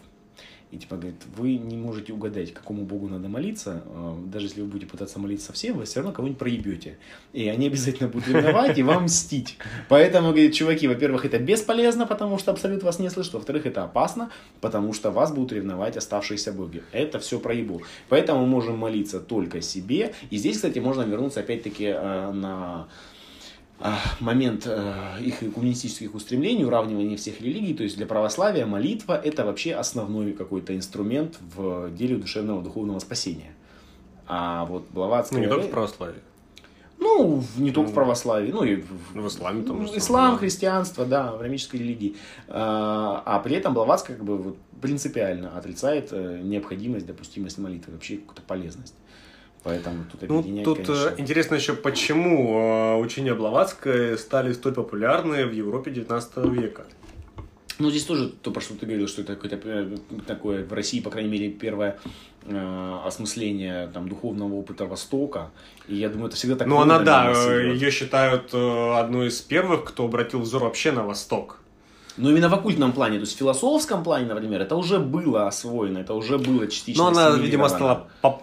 [0.71, 4.67] И типа говорит, вы не можете угадать, какому богу надо молиться, э, даже если вы
[4.67, 6.99] будете пытаться молиться совсем, вы все равно кого-нибудь проебете.
[7.33, 9.57] И они обязательно будут ревновать и вам мстить.
[9.89, 14.31] Поэтому, говорит, чуваки, во-первых, это бесполезно, потому что абсолют вас не слышит, во-вторых, это опасно,
[14.61, 16.83] потому что вас будут ревновать оставшиеся боги.
[16.93, 17.81] Это все проебу.
[18.11, 20.15] Поэтому мы можем молиться только себе.
[20.29, 22.89] И здесь, кстати, можно вернуться опять-таки э, на
[24.21, 29.75] момент э, их коммунистических устремлений, уравнивания всех религий, то есть для православия молитва это вообще
[29.75, 33.55] основной какой-то инструмент в деле душевного духовного спасения.
[34.27, 35.39] А вот Блаватская...
[35.39, 36.21] Ну, не только в православии.
[37.01, 39.97] Ну, не только в православии, ну и в, в исламе там же.
[39.97, 40.39] Ислам, да.
[40.39, 42.17] христианство, да, в рамической религии.
[42.49, 48.17] А, а при этом Блаватская как бы вот принципиально отрицает э, необходимость, допустимость молитвы, вообще
[48.17, 48.95] какую-то полезность.
[49.65, 51.15] Поэтому тут ну, тут э, конечно...
[51.19, 56.87] интересно еще, почему э, учения Блаватской стали столь популярны в Европе 19 века.
[57.79, 61.01] Ну, здесь тоже то, про что ты говорил, что это какое-то э, такое, в России,
[61.01, 61.99] по крайней мере, первое
[62.45, 65.51] э, осмысление там, духовного опыта Востока.
[65.89, 66.69] И я думаю, это всегда так.
[66.69, 71.61] Ну, она, да, ее считают одной из первых, кто обратил взор вообще на Восток.
[72.19, 75.99] Но именно в оккультном плане, то есть в философском плане, например, это уже было освоено,
[75.99, 77.05] это уже было частично.
[77.05, 78.43] Но она, видимо, стала поп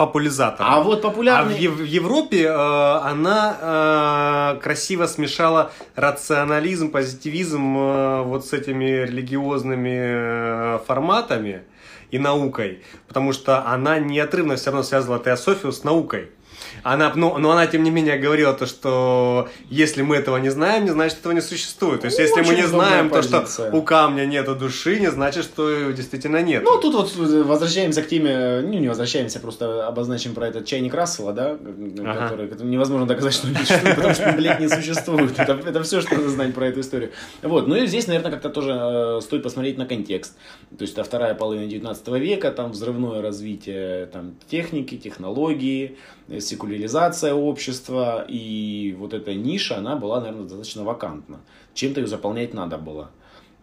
[0.00, 0.72] популяризатором.
[0.72, 1.54] А вот популярный...
[1.54, 9.04] А в, в Европе э, она э, красиво смешала рационализм, позитивизм э, вот с этими
[9.04, 11.64] религиозными э, форматами
[12.10, 16.30] и наукой, потому что она неотрывно все равно связывала теософию с наукой.
[16.82, 20.84] Она, но, но она, тем не менее, говорила то, что если мы этого не знаем,
[20.84, 22.00] не значит, этого не существует.
[22.00, 25.90] То есть, если мы не знаем то, что у камня нету души, не значит, что
[25.90, 26.62] действительно нет.
[26.62, 31.32] Ну, тут вот возвращаемся к теме, ну, не возвращаемся, просто обозначим про этот чайник Рассела,
[31.32, 31.58] да,
[31.98, 32.28] ага.
[32.28, 35.38] который, невозможно доказать, что он не существует, потому что, блядь, не существует.
[35.38, 37.10] Это, это все, что надо знать про эту историю.
[37.42, 40.34] Вот, ну и здесь, наверное, как-то тоже э, стоит посмотреть на контекст.
[40.76, 45.96] То есть, это вторая половина 19 века, там взрывное развитие там, техники, технологии,
[46.70, 51.40] секуляризация общества, и вот эта ниша, она была, наверное, достаточно вакантна.
[51.74, 53.10] Чем-то ее заполнять надо было.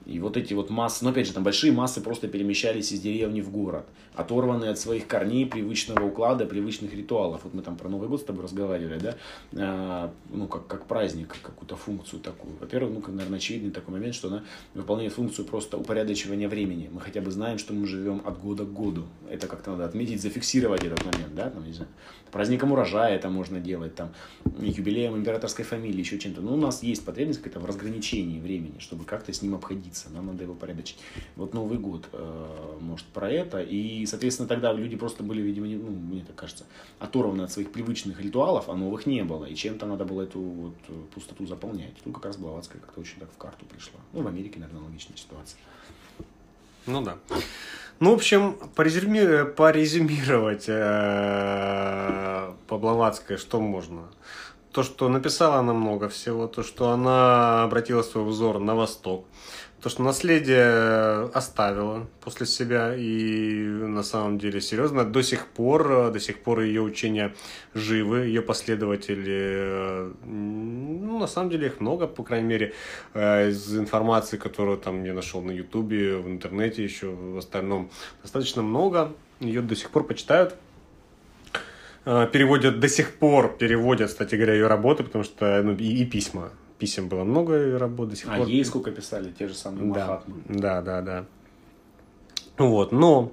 [0.08, 3.42] И вот эти вот массы, ну опять же, там большие массы просто перемещались из деревни
[3.42, 7.42] в город, оторванные от своих корней, привычного уклада, привычных ритуалов.
[7.44, 9.16] Вот мы там про Новый год с тобой разговаривали, да,
[9.58, 12.56] а, ну как, как праздник, какую-то функцию такую.
[12.58, 16.90] Во-первых, ну, наверное, очевидный такой момент, что она выполняет функцию просто упорядочивания времени.
[16.90, 19.08] Мы хотя бы знаем, что мы живем от года к году.
[19.30, 21.90] Это как-то надо отметить, зафиксировать этот момент, да, там, не знаю,
[22.38, 24.14] праздником урожая это можно делать, там,
[24.60, 26.42] юбилеем императорской фамилии, еще чем-то.
[26.42, 29.97] Но у нас есть потребность какая-то в разграничении времени, чтобы как-то с ним обходиться.
[30.10, 30.98] Нам надо его порядочить.
[31.36, 33.62] Вот Новый год, э, может, про это.
[33.62, 36.66] И, соответственно, тогда люди просто были, видимо, ну, мне так кажется,
[37.00, 39.46] оторваны от своих привычных ритуалов, а новых не было.
[39.46, 40.76] И чем-то надо было эту вот
[41.14, 41.96] пустоту заполнять.
[42.04, 44.00] Тут как раз Блаватская как-то очень так в карту пришла.
[44.14, 45.60] Ну, в Америке, наверное, аналогичная ситуация.
[46.88, 47.18] Ну да.
[48.00, 49.44] Ну, в общем, порезюми...
[49.44, 54.04] порезюмировать э, по Блаватской что можно?
[54.72, 59.26] То, что написала она много всего, то, что она обратила свой взор на восток,
[59.82, 65.06] то, что наследие оставила после себя и на самом деле серьезно.
[65.06, 67.36] До сих пор, до сих пор ее учения
[67.76, 72.74] живы, ее последователи, ну, на самом деле их много, по крайней мере,
[73.14, 77.92] э, из информации, которую там я нашел на ютубе, в интернете еще, в остальном,
[78.24, 80.56] достаточно много, ее до сих пор почитают,
[82.06, 86.06] э, переводят до сих пор, переводят, кстати говоря, ее работы, потому что, ну, и, и
[86.06, 88.48] письма, писем было много работ до сих а пор.
[88.48, 90.36] А ей сколько писали, те же самые да, Махатмы.
[90.48, 91.26] Да, да, да.
[92.58, 93.32] Вот, но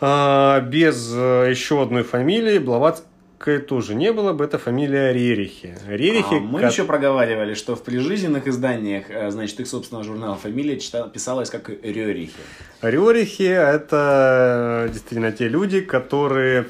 [0.00, 5.76] а, без а, еще одной фамилии Блаватской тоже не было бы, это фамилия Рерихи.
[5.86, 6.72] Рерихи а, мы как...
[6.72, 11.68] еще проговаривали, что в прижизненных изданиях, э, значит, их собственного журнала фамилия читала, писалась как
[11.68, 12.34] Рерихи.
[12.82, 16.66] Рерихи это действительно те люди, которые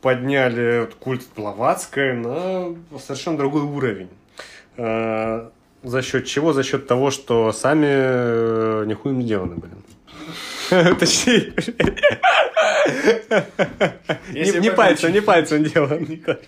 [0.00, 4.08] подняли культ Блаватской на совершенно другой уровень.
[4.76, 5.48] Э,
[5.82, 6.52] за счет чего?
[6.52, 9.72] За счет того, что сами э, нихуя не сделаны были.
[10.98, 11.52] Точнее,
[14.60, 15.98] не пальцем, не пальцем дело.
[15.98, 16.40] Нет,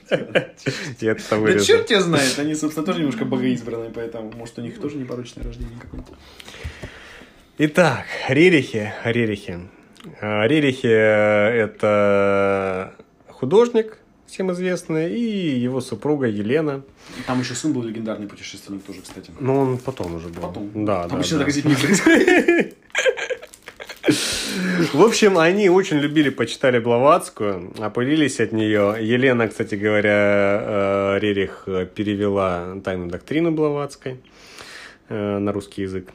[1.01, 4.97] это Да черт тебя знает, они, собственно, тоже немножко богоизбранные, поэтому, может, у них тоже
[4.97, 6.13] непорочное рождение какое-то.
[7.59, 9.59] Итак, Рерихи, Рерихи.
[10.21, 12.95] Э, Рерихи– это
[13.29, 16.83] художник, всем известная, и его супруга Елена.
[17.27, 19.33] Там еще сын был легендарный путешественник тоже, кстати.
[19.41, 20.43] Ну, он потом уже был.
[20.43, 20.85] Потом.
[20.85, 21.45] Да, Обычно да.
[21.47, 22.77] так не происходит.
[24.93, 28.97] В общем, они очень любили, почитали Блаватскую, опылились от нее.
[29.01, 31.65] Елена, кстати говоря, э, Рерих
[31.95, 34.21] перевела тайную доктрину Блаватской
[35.09, 36.11] э, на русский язык.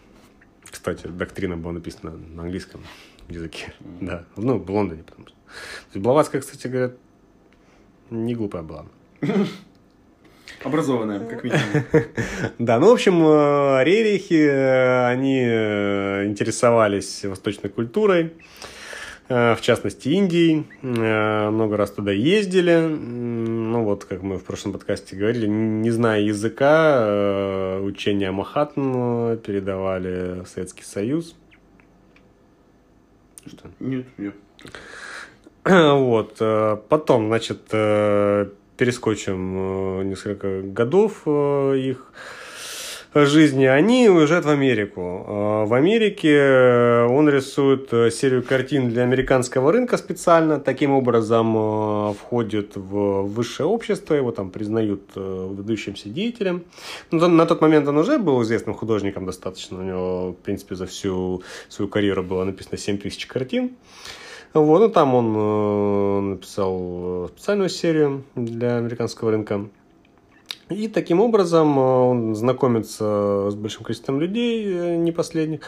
[0.69, 2.82] Кстати, доктрина была написана на английском
[3.30, 3.73] языке.
[4.02, 5.99] Да, ну, в Лондоне, потому что.
[5.99, 6.93] Блаватская, кстати говоря,
[8.13, 8.86] не глупая была.
[10.63, 11.62] Образованная, как минимум.
[12.60, 18.34] Да, ну, в общем, э, рерихи, э, они э, интересовались восточной культурой,
[19.30, 20.67] в частности, Индией.
[20.82, 22.76] Много раз туда ездили.
[22.76, 30.47] Ну, вот, как мы в прошлом подкасте говорили, не зная языка, учения Махатм передавали в
[30.47, 31.36] Советский Союз.
[33.45, 33.69] Что?
[33.80, 34.36] Нет, нет.
[35.65, 36.41] Вот.
[36.89, 37.73] Потом, значит,
[38.78, 42.12] перескочим э, несколько годов э, их
[43.15, 45.02] жизни, они уезжают в Америку.
[45.02, 50.60] Э, в Америке он рисует серию картин для американского рынка специально.
[50.60, 56.63] Таким образом входит в высшее общество, его там признают выдающимся деятелем.
[57.12, 59.80] Но на тот момент он уже был известным художником достаточно.
[59.80, 63.71] У него, в принципе, за всю свою карьеру было написано 7 тысяч картин.
[64.54, 69.68] Вот, ну там он э, написал специальную серию для американского рынка.
[70.70, 75.62] И таким образом э, он знакомится с большим количеством людей, э, не последних,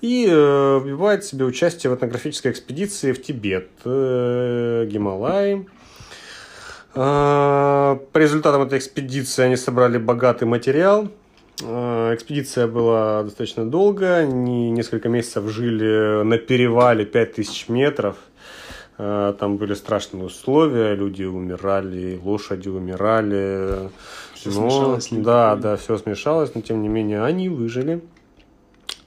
[0.00, 5.66] и э, вбивает себе участие в этнографической экспедиции в Тибет, э, Гималай.
[6.94, 11.21] Э, по результатам этой экспедиции они собрали богатый материал– Э,
[11.60, 18.16] экспедиция была достаточно долго, они несколько месяцев жили на перевале 5000 метров.
[18.98, 23.90] Э, там были страшные условия, люди умирали, лошади умирали.
[24.34, 25.08] Все но, смешалось.
[25.10, 28.02] Да, да, все смешалось, но тем не менее они выжили.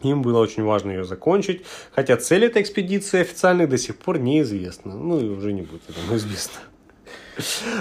[0.01, 4.93] Им было очень важно ее закончить, хотя цель этой экспедиции официальной до сих пор неизвестна.
[4.93, 6.59] Ну и уже не будет этого известно.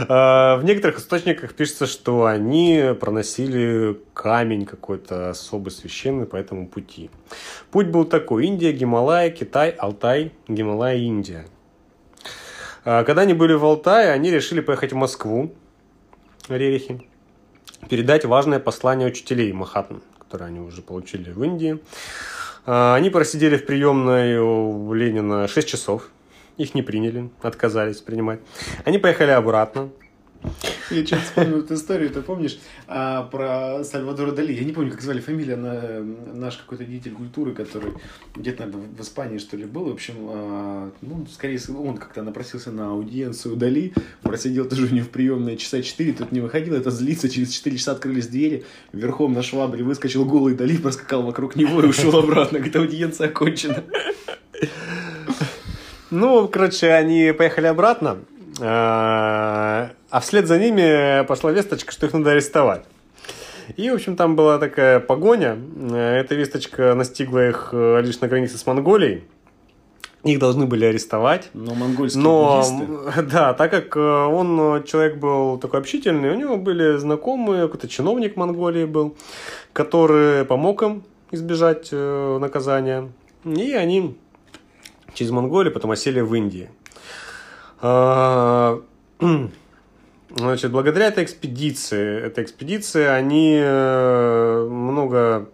[0.09, 7.11] А, в некоторых источниках пишется, что они проносили камень какой-то особый священный по этому пути.
[7.71, 8.47] Путь был такой.
[8.47, 11.47] Индия, Гималай, Китай, Алтай, Гималай, Индия.
[12.85, 15.55] А, когда они были в Алтае, они решили поехать в Москву,
[16.49, 17.09] Рерихи,
[17.89, 21.79] передать важное послание учителей Махатм, которое они уже получили в Индии.
[22.67, 26.11] А, они просидели в приемной у Ленина 6 часов.
[26.57, 28.41] Их не приняли, отказались принимать.
[28.85, 29.91] Они поехали обратно.
[30.91, 34.53] Я что-то вспомнил эту историю, ты помнишь, а, про Сальвадора Дали.
[34.53, 37.95] Я не помню, как звали фамилия, на, наш какой-то деятель культуры, который
[38.37, 39.85] где-то, наверное, в Испании, что ли, был.
[39.87, 44.95] В общем, а, ну, скорее всего, он как-то напросился на аудиенцию Дали, просидел тоже у
[44.95, 48.65] него в приемные часа 4, тут не выходил, это злится, через 4 часа открылись двери,
[48.93, 53.83] верхом на швабре выскочил голый Дали, проскакал вокруг него и ушел обратно, говорит, аудиенция окончена.
[56.15, 58.19] Ну, короче, они поехали обратно,
[58.61, 62.85] а, а вслед за ними пошла весточка, что их надо арестовать.
[63.77, 65.59] И, в общем, там была такая погоня.
[65.91, 69.25] Эта весточка настигла их э, лишь на границе с Монголией.
[70.23, 71.51] Их должны были арестовать.
[71.53, 73.23] Но монгольские Но, буддисты.
[73.33, 78.37] Да, так как э, он человек был такой общительный, у него были знакомые, какой-то чиновник
[78.37, 79.17] Монголии был,
[79.73, 83.11] который помог им избежать э, наказания.
[83.45, 84.17] И они
[85.15, 86.71] через Монголию, потом осели в Индии.
[87.81, 88.81] А,
[90.31, 95.49] значит, благодаря этой экспедиции, этой экспедиции они э, много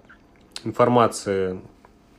[0.65, 1.61] информации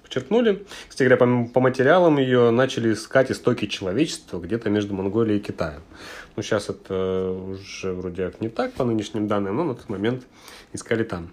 [0.03, 0.65] подчеркнули.
[0.87, 5.81] Кстати говоря, по, по материалам ее начали искать истоки человечества где-то между Монголией и Китаем.
[6.35, 10.23] Ну, сейчас это уже вроде как не так по нынешним данным, но на тот момент
[10.73, 11.31] искали там.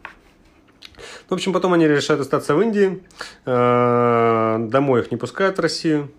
[1.28, 3.02] В общем, потом они решают остаться в Индии.
[3.46, 6.11] Э, домой их не пускают в Россию.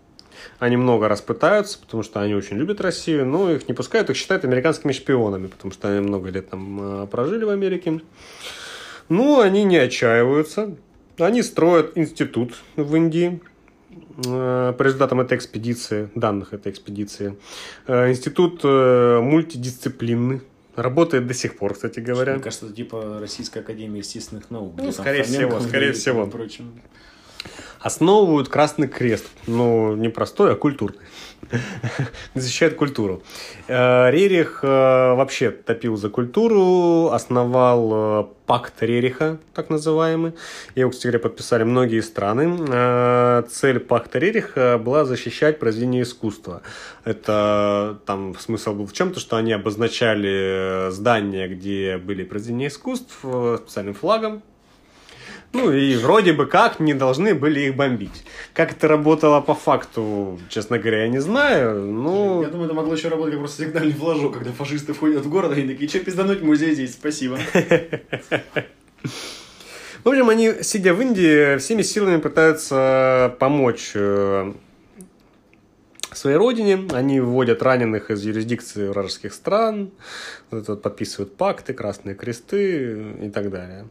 [0.59, 4.17] Они много раз пытаются, потому что они очень любят Россию, но их не пускают, их
[4.17, 8.01] считают американскими шпионами, потому что они много лет там э, прожили в Америке.
[9.09, 10.75] Ну, они не отчаиваются.
[11.17, 13.41] Они строят институт в Индии,
[14.25, 17.35] э, по результатам этой экспедиции, данных этой экспедиции.
[17.87, 20.41] Институт мультидисциплинный,
[20.81, 22.33] Работает до сих пор, кстати говоря.
[22.33, 24.75] Мне кажется, типа Российская Академия Естественных Наук.
[24.77, 26.25] Ну, скорее всего, скорее всего.
[26.25, 26.79] Прочим.
[27.81, 29.27] Основывают Красный Крест.
[29.47, 30.99] Ну, не простой, а культурный.
[32.35, 33.23] Защищает культуру.
[33.67, 40.33] Э, Рерих э, вообще топил за культуру, основал э, пакт Рериха, так называемый.
[40.75, 43.47] Его, кстати говоря, подписали многие страны.
[43.49, 46.61] Цель пакта Рериха была защищать произведения искусства.
[47.05, 53.93] Это там смысл был в чем-то, что они обозначали здания, где были произведения искусств специальным
[53.93, 54.43] флагом,
[55.51, 58.23] Ну и вроде бы как не должны были их бомбить.
[58.53, 61.85] Как это работало по факту, честно говоря, я не знаю.
[61.85, 65.29] Ну, Я думаю, это могло еще работать как просто сигнальный флажок, когда фашисты входят в
[65.29, 67.39] город, и такие, че пиздануть, музей здесь, спасибо.
[70.03, 74.53] в общем, они, сидя в Индии, всеми силами пытаются помочь э,
[76.17, 76.87] своей родине.
[76.91, 79.91] Они выводят раненых из юрисдикции вражеских стран,
[80.49, 83.87] подписывают пакты, красные кресты и так далее.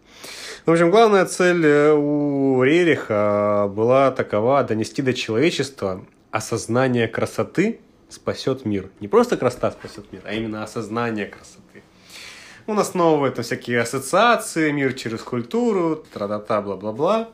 [0.67, 8.65] В общем, главная цель э, у Рериха была такова донести до человечества осознание красоты спасет
[8.65, 8.91] мир.
[9.01, 11.83] Не просто красота спасет мир, а именно осознание красоты.
[12.67, 17.31] Он основывает на всякие ассоциации, мир через культуру, тра-та-та, бла-бла-бла.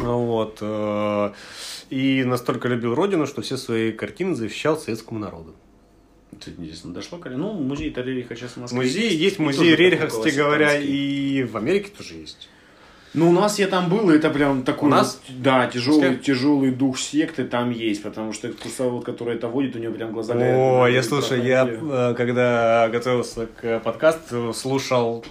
[0.00, 0.58] Вот.
[0.60, 1.32] э,
[1.90, 5.54] И настолько любил родину, что все свои картины завещал советскому народу.
[6.32, 8.78] Это интересно, дошло ко Ну, музей Тарериха сейчас в Москве.
[8.78, 12.48] Музей есть, И музей Рериха, кстати говоря, и в Америке тоже есть.
[13.14, 15.20] Ну, у нас я там был, и это прям такой, У нас?
[15.28, 16.24] да, тяжелый, Москве?
[16.24, 20.32] тяжелый дух секты там есть, потому что экскурсовод, который это водит, у него прям глаза
[20.34, 25.26] О, я слушай, я э, когда готовился к подкасту, слушал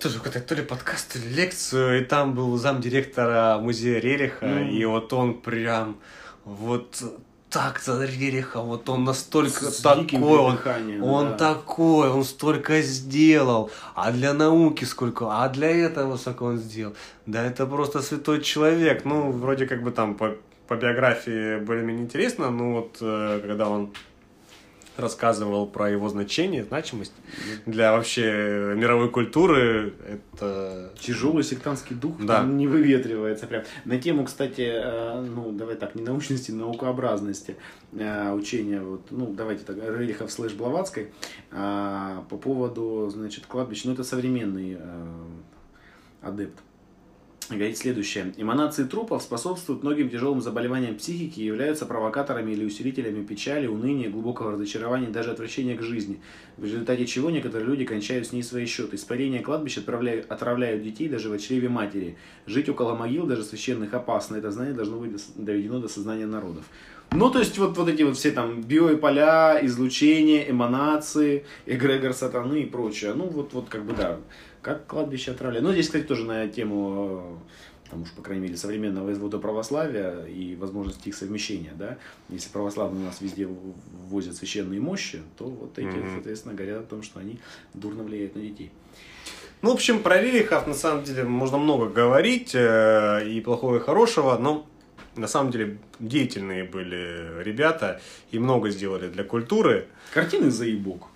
[0.00, 4.68] тоже какой-то то ли подкаст, то ли лекцию, и там был замдиректора музея Рериха, Ну.
[4.68, 5.96] и вот он прям
[6.44, 7.02] вот
[7.50, 10.58] так за Рериха, вот он настолько С такой, он,
[11.02, 11.36] он да.
[11.36, 16.94] такой, он столько сделал, а для науки сколько, а для этого сколько он сделал.
[17.26, 19.04] Да это просто святой человек.
[19.04, 20.36] Ну, вроде как бы там по,
[20.68, 23.90] по биографии более-менее интересно, но вот э, когда он
[25.00, 27.12] рассказывал про его значение, значимость
[27.66, 30.92] для вообще мировой культуры, это...
[30.98, 32.44] Тяжелый сектантский дух Да.
[32.44, 33.64] не выветривается прям.
[33.84, 37.56] На тему, кстати, э, ну, давай так, не научности, наукообразности
[37.92, 41.12] э, учения, вот, ну, давайте так, Рерихов слэш Блаватской,
[41.50, 45.06] а, по поводу, значит, кладбища, ну, это современный э,
[46.22, 46.58] адепт.
[47.50, 48.32] Говорит следующее.
[48.36, 54.52] Эманации трупов способствуют многим тяжелым заболеваниям психики и являются провокаторами или усилителями печали, уныния, глубокого
[54.52, 56.20] разочарования, даже отвращения к жизни,
[56.56, 58.94] в результате чего некоторые люди кончают с ней свои счеты.
[58.94, 62.16] Испарение кладбищ отправляют, отравляют детей даже в чреве матери.
[62.46, 64.36] Жить около могил, даже священных, опасно.
[64.36, 66.64] Это знание должно быть доведено до сознания народов.
[67.12, 72.66] Ну, то есть, вот, вот эти вот все там биополя, излучение, эманации, эгрегор сатаны и
[72.66, 73.14] прочее.
[73.14, 74.20] Ну, вот, вот как бы, да,
[74.62, 75.64] как кладбище отравляют.
[75.64, 77.38] Ну, здесь, кстати, тоже на тему,
[77.86, 81.98] э, там уж, по крайней мере, современного извода православия и возможности их совмещения, да.
[82.28, 83.74] Если православные у нас везде в-
[84.08, 86.10] ввозят священные мощи, то вот эти, Мгм.
[86.14, 87.38] соответственно, говорят о том, что они
[87.74, 88.70] дурно влияют на детей.
[89.62, 93.80] Ну, в общем, про Рерихов на самом деле можно много говорить, э, и плохого, и
[93.80, 94.66] хорошего, но
[95.16, 98.00] на самом деле деятельные были ребята,
[98.30, 99.86] и много сделали для культуры.
[100.14, 101.08] Картины заебок.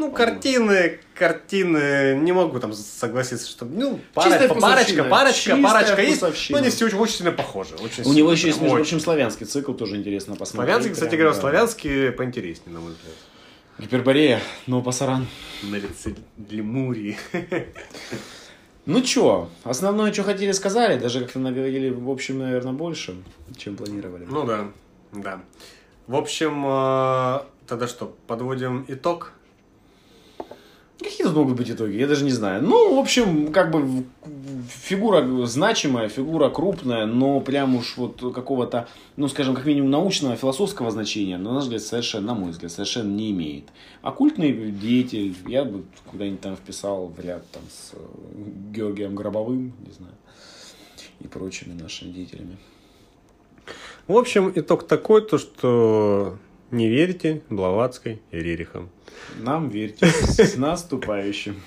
[0.00, 6.50] Ну, картины, картины, не могу там согласиться, что, ну, пара- парочка, парочка, Чистая парочка есть,
[6.50, 7.74] но они все очень, очень сильно похожи.
[7.74, 10.72] Очень У него еще есть, между прочим, славянский цикл, тоже интересно посмотреть.
[10.72, 11.40] Славянский, кстати говоря, да.
[11.40, 13.14] славянский поинтереснее, на мой взгляд.
[13.78, 15.26] Гиперборея, но пасаран.
[15.64, 16.14] На лице
[16.48, 17.18] Лемурии.
[18.86, 20.98] Ну чё, основное, что хотели, сказали.
[20.98, 23.16] Даже как-то наговорили, в общем, наверное, больше,
[23.58, 24.24] чем планировали.
[24.24, 24.68] Ну да,
[25.12, 25.42] да.
[26.06, 29.32] В общем, э, тогда что, подводим итог?
[31.00, 31.96] Какие тут могут быть итоги?
[31.96, 32.62] Я даже не знаю.
[32.62, 34.04] Ну, в общем, как бы
[34.68, 38.86] фигура значимая, фигура крупная, но прям уж вот какого-то,
[39.16, 43.10] ну, скажем, как минимум научного, философского значения, на наш взгляд, совершенно, на мой взгляд, совершенно
[43.10, 43.64] не имеет.
[44.02, 47.96] Оккультный деятель, я бы куда-нибудь там вписал в ряд там с э,
[48.70, 50.14] Георгием Гробовым, не знаю,
[51.20, 52.58] и прочими нашими деятелями.
[54.06, 56.36] В общем, итог такой, то что
[56.70, 58.90] не верьте Блаватской и Рерихам.
[59.38, 60.06] Нам верьте.
[60.06, 61.60] С наступающим.